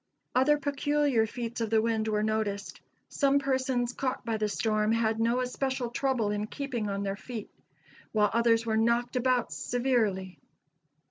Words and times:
Other 0.33 0.57
peculiar 0.57 1.27
feats 1.27 1.61
of 1.61 1.69
the 1.69 1.79
wind 1.79 2.07
were 2.07 2.23
noticed. 2.23 2.81
Some 3.07 3.37
persons 3.37 3.93
caught 3.93 4.25
by 4.25 4.37
the 4.37 4.49
storm, 4.49 4.91
had 4.93 5.19
no 5.19 5.41
especial 5.41 5.91
trouble 5.91 6.31
in 6.31 6.47
keeping 6.47 6.89
on 6.89 7.03
their 7.03 7.15
feet; 7.15 7.51
while 8.11 8.31
others 8.33 8.65
were 8.65 8.77
knocked 8.77 9.15
about 9.15 9.53
severely. 9.53 10.39